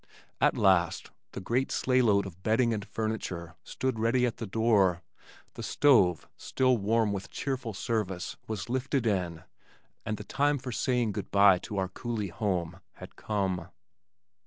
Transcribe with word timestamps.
At 0.41 0.57
last 0.57 1.11
the 1.33 1.39
great 1.39 1.71
sleigh 1.71 2.01
load 2.01 2.25
of 2.25 2.41
bedding 2.41 2.73
and 2.73 2.83
furniture 2.83 3.53
stood 3.63 3.99
ready 3.99 4.25
at 4.25 4.37
the 4.37 4.47
door, 4.47 5.03
the 5.53 5.61
stove, 5.61 6.27
still 6.37 6.75
warm 6.75 7.13
with 7.13 7.29
cheerful 7.29 7.75
service, 7.75 8.35
was 8.47 8.67
lifted 8.67 9.05
in, 9.05 9.43
and 10.03 10.17
the 10.17 10.23
time 10.23 10.57
for 10.57 10.71
saying 10.71 11.11
good 11.11 11.29
bye 11.29 11.59
to 11.59 11.77
our 11.77 11.87
coulee 11.87 12.29
home 12.29 12.79
had 12.93 13.15
come. 13.15 13.67